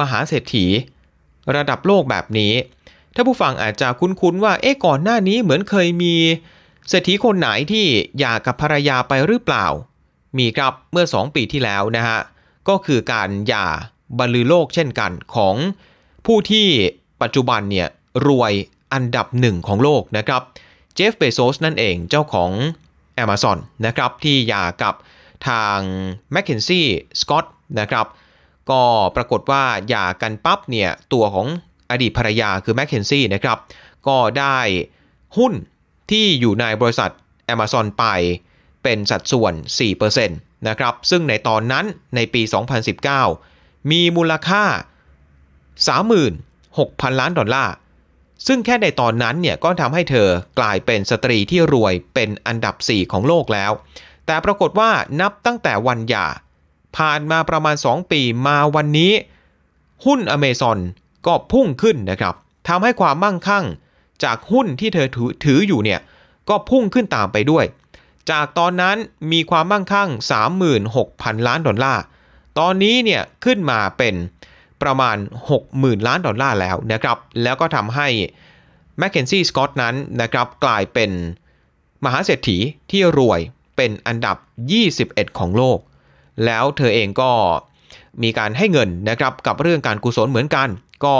[0.00, 0.66] มหาเศรษฐี
[1.56, 2.52] ระดับโลกแบบนี้
[3.14, 6.14] ถ้าผู้ฟังอาจจะคุ้นๆว่าเอ๊ะก่อนหน้านี้เหมือนเคยมี
[6.88, 7.86] เศรษฐีคนไหนที่
[8.18, 9.66] หย่ากับภรรยาไปหรือเปล่า
[10.38, 12.18] มีครับเมื่อ 2 ปีที่แล้วนะฮะ
[12.68, 13.66] ก็คือการหย่า
[14.18, 15.54] บรรลือโลกเช่นกันของ
[16.26, 16.66] ผู้ที่
[17.22, 17.88] ปัจจุบันเนี่ย
[18.26, 18.52] รวย
[18.92, 20.42] อันดับหนึ่งของโลกนะครับ
[20.94, 22.50] เจฟเบโซสนั่นเองเจ้าของ
[23.22, 24.94] Amazon นะครับที่หย่ากับ
[25.48, 25.78] ทาง
[26.34, 26.86] m c k เคนซี่
[27.20, 27.46] สกอต
[27.80, 28.06] นะครับ
[28.70, 28.82] ก็
[29.16, 31.46] ปรากฏว่าหย่ากันปั๊บเนี่ยตัวของ
[31.90, 33.58] อดีตภรรยาคือ m c k เคนซี่นะครับ
[34.06, 34.58] ก็ได้
[35.38, 35.52] หุ้น
[36.10, 37.10] ที่อยู่ในบริษัท
[37.54, 38.04] Amazon ไป
[38.82, 39.52] เป็นสัดส่วน
[40.10, 41.84] 4%นะครับ ซึ่งในตอนนั้น
[42.16, 42.42] ในปี
[43.16, 44.64] 2019 มีมูลค่า
[46.32, 47.74] 36,000 ล้านดอลลาร์
[48.46, 53.72] ซึ่งแค่ในตอนนั้นเนี่ยก็ทำให้เธอกลายเป็นสตรีที่รวยเป็นอันดับ 4 ของโลกแล้ว
[54.30, 54.90] แต่ปรากฏว่า
[55.20, 56.26] นับตั้งแต่วันหย่า
[56.96, 59.12] ผ่านมาประมาณ 2 ปีมาวันนี้
[60.04, 60.78] หุ้นอเมซอน
[61.26, 62.34] ก็พุ่งขึ้นนะครับ
[62.68, 63.64] ทำให้ความมั่งคั่ง
[64.24, 66.00] จากหุ้นที่เธอถือถืออยู่เนี่ย
[66.48, 67.64] ก็พุ่งขึ้นตามไปด้วย
[68.30, 68.96] จากตอนนั้น
[69.32, 70.08] มีความมั่งคั่ง
[70.78, 72.02] 36,000 ล้านดอลลาร์
[72.58, 74.14] ตอนนี้เนี่ยขึ้นมาเป็น
[74.82, 75.16] ประมาณ
[75.60, 78.08] 60,000 ล้านดอลลาร์แล้วนะครับ แล้วก็ทำให้
[79.00, 81.10] m c k เคนซี่สกอตนั้นนะครับกลายเป็น
[82.04, 82.58] มหาเศรษฐี
[82.90, 83.40] ที่รวย
[83.80, 84.36] เป็นอันดับ
[84.86, 85.78] 21 ของโลก
[86.46, 87.32] แล้วเธอเองก็
[88.22, 90.68] มีการให้เงินนะครับกับเรื่องการกุศลเหมือนกัน
[91.04, 91.16] ก็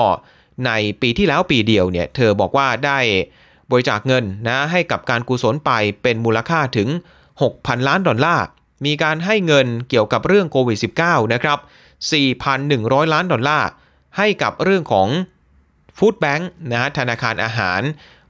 [0.67, 0.71] ใน
[1.01, 2.99] ปีที่แล้วปีเดียวเนี่ยเธอบอกว่าได้
[3.71, 5.71] บริจาคเงินนะให้กับการกุศลไป
[6.03, 6.89] เป็นมูลค่าถึง
[7.39, 8.45] 6,000 ล้านดอลลาร์
[8.87, 11.59] มีการให้เงินเกี่ยวกับเรื่องโควิด -19 นะครับ
[12.37, 13.69] 4,100 ล้านดอลลาร์
[14.19, 15.09] ให้กับเรื่องของ
[15.99, 17.81] food bank นะฮะธนาคารอาหาร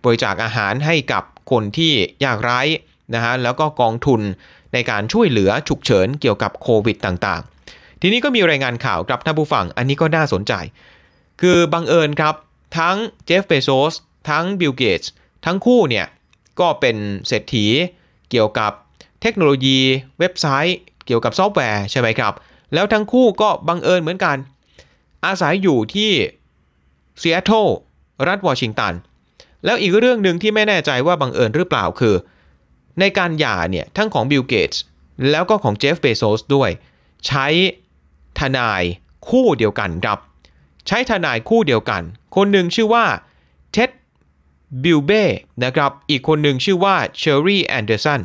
[0.05, 1.93] บริจาคอาหารให้กับคนที่
[2.25, 2.61] ยากไร้
[3.15, 4.21] นะฮะแล้วก็กองทุน
[4.73, 10.53] ในการช่วยเหลือฉุกเฉินเกี่ยวกับโควิดต่างๆ ทีนี้ก็มีรายงานข่าวครับท่านผู้ฟังอันนี้ก็น่าสนใจ
[11.41, 12.35] คือบังเอิญครับ
[12.79, 12.97] ทั้ง
[13.27, 13.95] เจฟเบโซส
[14.29, 15.11] ทั้งบิลเกตส์
[15.45, 16.07] ทั้งคู่เนี่ย
[16.61, 16.97] ก็เป็น
[17.27, 17.67] เศรษฐี
[18.31, 18.73] เกี่ยวกับ
[19.23, 19.79] เทคโนโลยี
[20.19, 22.35] เว็บไซต์ เกี่ยวกับซอฟต์แวร์ใช่ไหมครับ
[22.75, 24.37] แล้วทั้งคู่ก็บังเอิญเหมือนกัน
[25.27, 26.11] อาศัยอยู่ที่
[27.21, 27.67] ซีแอตเทิล
[28.29, 28.93] รัฐวอชิงตัน
[29.65, 32.15] แล้วอีกเรื่องหนึ่งที่ไม่แน่ใจว่าบังเอิญหรือเปล่าคือ
[33.01, 34.83] ในการหย่าเนี่ยทั้งของบิลเกตส์
[35.31, 36.71] แล้วก็ของเจฟเบโซสด้วย
[37.27, 37.47] ใช้
[38.39, 38.83] ทนาย
[39.29, 40.19] คู่เดียวกันครับ
[40.87, 42.03] ใช้ทนายคู่เดียวกัน
[42.37, 43.05] คนหนึ่งชื่อว่า
[43.73, 43.91] เท็ด
[44.85, 45.25] บิลเบ้
[45.65, 48.21] นะครับอีกคนหนึ่งชื่อว่าเชอร์รี่แอนเดอร์สัน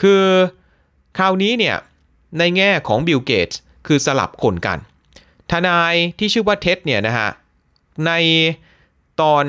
[0.00, 0.22] คือ
[1.18, 1.76] คราวนี้เนี่ย
[2.38, 4.78] ในแง่ของบิลเกตส์คือสลับคนกัน
[5.50, 7.30] ทนายที่ชื่อว่าเท็ดเนี่ยนะฮะ
[8.06, 8.12] ใน
[9.20, 9.44] ตอน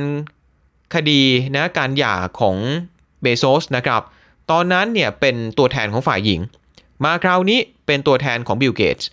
[0.93, 1.21] คดี
[1.55, 2.57] นะการหย่าของ
[3.21, 4.01] เบโซสนะครับ
[4.51, 6.41] ตอนนั้นเนี่ยเป็นตัวแทนของฝ่ายหญิง
[7.03, 9.09] มาคราวนี้เป็นตัวแทนของบิลเกตส์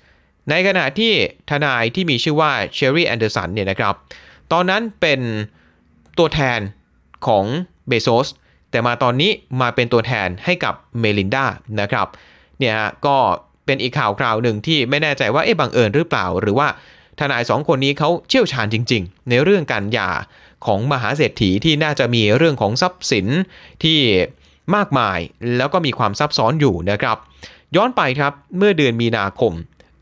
[0.50, 1.12] ในขณะที่
[1.50, 3.94] ทนายที่มีชื่อว่าเชอร์รี่แอนเดอร์สันเนี่ยนะครับ
[4.52, 5.20] ตอนนั้นเป็น
[6.18, 6.58] ตัวแทน
[7.26, 7.44] ของ
[7.88, 8.28] เบโซส
[8.70, 11.44] แต่มาตอนนี้มาเป็นตัวแทนให้กับเมลินดา
[11.80, 12.06] นะครับ
[12.58, 13.16] เนี่ยก็
[13.66, 16.68] เป็นอีกข่าวคราวหนึ่งที่ไม่แน่ใจว่าเอ๊ะบังเอิญหรือเปล่า หรือว่า
[17.18, 20.10] ทนายสองคนนี้เขาเชี่ยวชาญจริง ๆ ในเรื่องการหย่า
[20.66, 23.26] ของมหาเศรษฐีที่น่าจะมีเรื่องของทรัพย์สิน
[23.84, 23.98] ที่
[24.76, 25.18] มากมาย
[25.56, 27.16] แล้วก็มีความซับซ้อนอยู่นะครับ
[27.76, 29.52] ย้อนไปครับเมื่อเดือนมีนาคม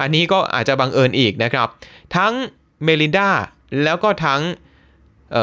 [0.01, 1.69] อันนี้ก็อาจจะบังเอิญอีกนะครับ
[2.17, 2.33] ทั้ง
[2.85, 3.31] เมลินดา
[3.85, 4.41] แล้วก็ทั้ง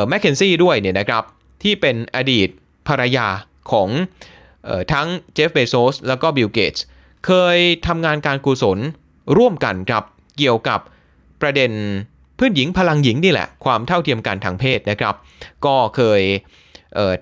[0.08, 1.24] แมคเคนซี่ด้วยเนี่ยนะครับ
[1.64, 2.48] ที่เป็นอดีต
[2.88, 3.28] ภรรยา
[3.72, 3.90] ของ
[4.68, 6.84] ออทั้งเจฟเบโซสแล้วก็บิลเกตส์
[7.26, 7.58] เคย
[7.88, 8.80] ทำงานการกุศล
[9.38, 10.04] ร่วมกันครับ
[10.38, 10.80] เกี่ยวกับ
[11.42, 11.72] ประเด็น
[12.36, 15.16] เพื่อนหญิงพลังหญิงนี่แหละ ความเท่าเทียมกันทางเพศนะครับ
[15.66, 16.22] ก็เคย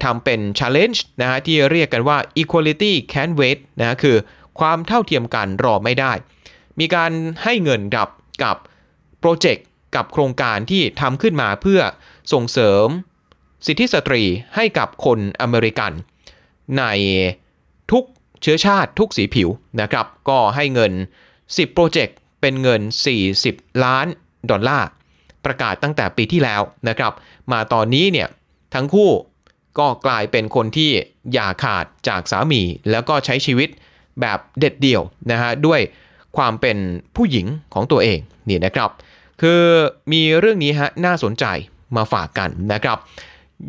[0.03, 4.17] ทำเป็น challenge นะฮะที่เรียกกันว่า equality can't wait นะฮะคือ
[4.60, 6.13] ความเท่าเทียมกันรอไม่ได้
[6.79, 7.12] มีการ
[7.43, 8.10] ให้เงินกับ
[8.43, 8.57] กับ
[9.19, 11.81] โปรเจกต์กับโครงการที่ทำขึ้นมาเพื่อ
[12.34, 12.88] ส่งเสริม
[13.65, 14.23] สิทธิสตรี
[14.55, 15.91] ให้กับคนอเมริกัน
[16.77, 16.84] ใน
[17.91, 18.03] ทุก
[18.41, 19.49] เชื้อชาติทุกสีผิว
[19.81, 20.91] นะครับ ก็ให้เงิน
[21.38, 22.81] 10 โปรเจกต์เป็นเงิน
[23.31, 24.07] 40 ล้าน
[24.49, 24.88] ดอลลาร์
[25.45, 27.13] ประกาศตั้งแต่ปีที่แล้วนะครับ
[27.51, 28.27] มาตอนนี้เนี่ย
[28.73, 29.10] ทั้งคู่
[29.79, 30.91] ก็กลายเป็นคนที่
[31.34, 33.69] อย่าขาดจากสามี แล้วก็ใช้ชีวิต
[34.21, 35.79] แบบเด็ดเดี่ยวนะฮะด้วย
[36.38, 36.77] ความเป็น
[37.15, 38.89] ผู้หญิงของตัวเองนี่นะครับ
[39.41, 39.63] คือ
[40.12, 41.45] มีเรื่องนี้ฮะน่าสนใจ
[41.95, 42.97] มาฝากกันนะครับ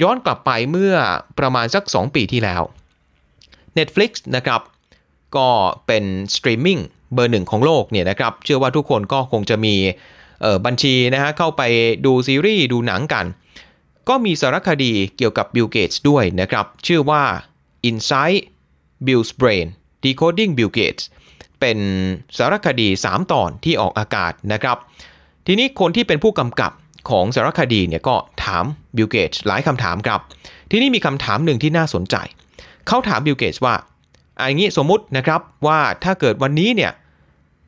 [0.02, 0.94] ย้อนกลับไปเมื่อ
[1.38, 2.62] ประมาณสัก 2 ปีที่แล้ว
[3.78, 4.60] Netflix นะครับ
[5.36, 5.48] ก็
[5.86, 6.78] เป็นสตรีมมิ่ง
[7.14, 9.74] เบอร์หนึ่งของโลกเนี่ยนะครับ เชื่อว่าทุกคนก็คงจะมี
[10.66, 11.62] บัญชีนะฮะเข้าไป
[12.06, 13.26] ดูซีรีส์ดูหนังกัน
[14.08, 17.22] ก็มีสารคดีเกี่ยวกับ Bill Gates ด้วยนะครับ ชื่อว่า
[17.88, 18.40] Inside
[19.06, 19.66] Bill's Brain
[20.04, 21.04] Decoding Bill Gates
[21.60, 21.78] เป็น
[22.36, 24.76] สารคดี 3 ตอนที่ออกอากาศนะครับ
[25.46, 26.72] ทีนี้คนที่เป็นผู้กำกับ
[27.10, 28.64] ของสารคดีเนี่ยก็ถาม
[28.96, 30.20] บิลเกตหลายคำถามครับ
[30.70, 32.16] ทีนี้มีคำถามหนึ่งที่น่าสนใจ
[32.86, 33.74] เขาถามบิลเกตว่า
[34.40, 36.92] อันนี้สมมุตินะครับว่าถ้าเกิดวันนี้เนี่ย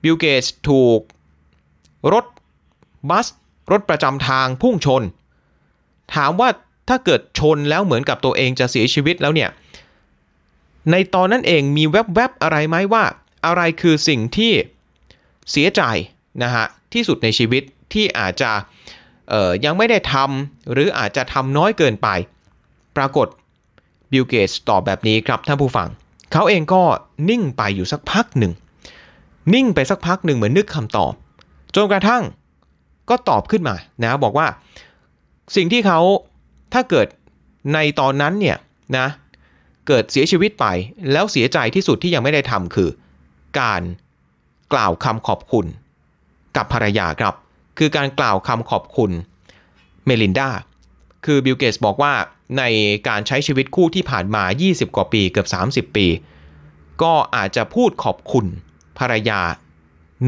[0.03, 1.01] บิลเกตถูก
[2.13, 2.25] รถ
[3.11, 3.27] บัส
[3.73, 5.03] รถประจำทางพุ่งชน
[6.15, 6.49] ถามว่า
[6.89, 9.51] ถ้าเกิดชนแล้วเหมือนกับตัวเองจะเสียชีวิตแล้วเนี่ย
[10.91, 13.05] ในตอนนั้นเองมีแวบๆอะไรไหมว่า
[13.47, 14.53] อะไรคือสิ่งที่
[15.51, 15.83] เสียใจ
[16.43, 17.63] นะฮะที่สุดในชีวิต
[17.93, 18.51] ที่อาจจะ
[19.65, 22.09] ยังไม่ได้ทำหรืออาจจะทำน้อยเกินไป
[22.97, 23.27] ปรากฏ
[24.13, 25.89] บิลเกตตอบแบบนี้ครับท่านผู้ฟัง
[26.33, 26.83] เขาเองก็
[27.31, 28.53] นิ่งไปอยู่สักพักหนึ่ง
[29.55, 31.13] นิ่งไปสักพักหนึ่งเหมือนนึกคำตอบ
[31.75, 32.23] จนกระทั่ง
[33.11, 34.47] ก็ตอบขึ้นมานะบอกว่า
[35.57, 36.01] สิ่งที่เขา
[36.73, 37.07] ถ้าเกิด
[37.75, 38.57] ในตอนนั้นเนี่ย
[38.99, 39.07] นะ
[39.89, 40.67] เกิดเสียชีวิตไป
[41.13, 42.91] แล้วเสียใจที่สุดที่ยังไม่ได้ทำคือ
[43.61, 43.83] การ
[44.73, 45.67] กล่าวคำขอบคุณ
[46.57, 47.35] กับภรรยาครับ
[47.79, 49.11] คือการกล่าวคำขอบคุณ
[50.07, 50.51] เมลินดา
[51.25, 52.15] คือบิลเกตส์บอกว่า
[52.59, 52.63] ใน
[53.09, 55.49] การใช้ชีวิตคู่ที่ผ่านมา 20 กว่าปีเกือบ
[55.91, 56.07] 30 ปี
[57.03, 58.47] ก็อาจจะพูดขอบคุณ
[58.99, 59.41] ภรรยา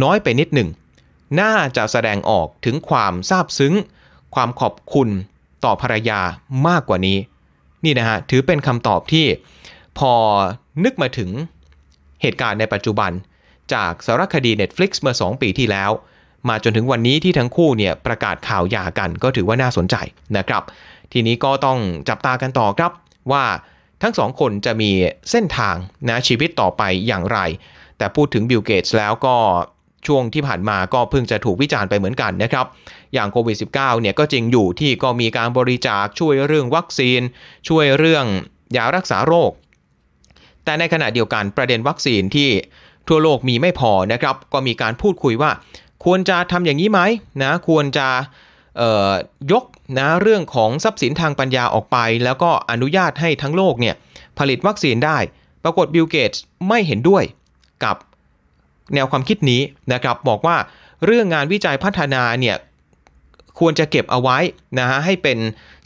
[0.03, 0.69] น้อยไปนิดหนึ่ง
[1.41, 3.75] น่าจะแสดงออกถึงความซาบซึ้ง
[4.37, 5.09] ความขอบคุณ
[5.65, 6.21] ต่อภรรยา
[6.69, 7.19] มากกว่านี้
[7.85, 9.27] นี่นะฮะถือเป็นคำตอบที่
[9.99, 10.13] พอ
[10.85, 11.31] นึกมาถึง
[12.23, 13.11] เหตุการณ์ในปัจจุบัน
[13.73, 15.91] จากสารคดี Netflix เมื่อ 2 ปีที่แล้ว
[16.49, 19.97] มาจนถึงวันนี้ที่ทั้งคู่เนี่ยประกาศข่าวหย่ากันก็ถือว่าน่าสนใจ
[20.37, 20.63] นะครับ
[21.13, 22.93] ทีนี้ก็ต้องจับตากันต่อครับ
[23.33, 23.45] ว่า
[24.03, 24.91] ทั้งสองคนจะมี
[25.31, 25.77] เส้นทาง
[26.09, 27.39] นะชีวิตต่อไปอย่างไร
[27.99, 29.37] แต่พูดถึงบิลเกตส์แล้วก็
[30.07, 32.67] ช่วงที่ผ่านมาก็เพิ่งจะถูกวิจารณ์ไปเหมือนกันนะครับ
[33.15, 37.21] อย่างโควิด -19 เนี่ยก็จริงอยู่ที่ก็มีการบริจาคช่วยเรื่องวัคซีน
[37.69, 38.25] ช่วยเรื่อง
[38.77, 39.51] ยารักษาโรค
[40.65, 42.49] แต่ในขณะเดียวกันประเด็นวัคซีนที่
[43.09, 45.51] ทั่วโลกมีไม่พอนะครับ ก็มีการพูดคุยว่า
[46.05, 47.01] ควรจะทำอย่างนี้ไหม
[47.43, 48.09] นะควรจะ
[49.53, 49.65] ยก
[49.99, 53.95] นะเรื่องของทรัพย์สินทางปัญญาออกไป แล้วก็อนุญาตให้ทั้งโลกเนี่ย
[54.39, 55.19] ผลิตวัคซีนได้
[55.65, 57.25] ปรากฏบิลเกตส์ไม่เห็นด้วย
[57.85, 57.97] กับ
[58.95, 59.61] แนวความคิดนี้
[59.93, 60.57] นะครับบอกว่า
[61.05, 62.57] เรื่องงานวิจัยพัฒนาเนี่ย
[63.59, 64.39] ควรจะเก็บเอาไว้
[64.79, 65.39] นะฮะให้เป็น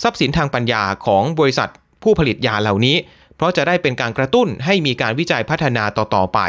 [0.03, 1.69] ทรัพย์สินทางปัญญาของบริษัท
[2.03, 2.97] ผู้ผลิตยาเหล่านี้
[3.37, 6.41] เพราะจะได้เป็นการกระตุ้นให้มีการวิจัยพัฒนาต่อๆไป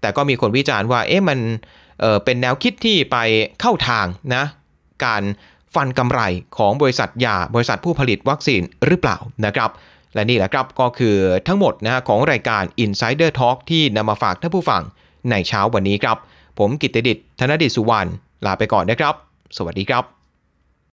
[0.00, 1.38] แต่ก็มีคนวิจารณ์ว่าเอ๊ะมัน
[2.00, 3.16] เเป็นแนวคิดที่ไป
[3.60, 4.44] เข้าทางนะ
[5.04, 5.22] การ
[5.74, 6.20] ฟันกำไร
[6.58, 9.16] ของบริษัทยา บริษัทผู้ผลิตวัคซีนหรือเปล่า
[9.46, 9.70] นะครับ
[10.14, 11.16] และนี่แหละครับก็คือ
[11.46, 14.82] ทั้งหมดนะฮะของรายการ Insider Talk ที่นำมาฝากท่านผู้ฟัง
[15.30, 16.16] ในเช้าวันนี้ครับ
[16.58, 18.10] ผมกิตติดิษฐ์ธนดิษสุวรรณ
[18.46, 19.14] ลาไปก่อนนะครับ
[19.56, 20.17] สวัสดีครับ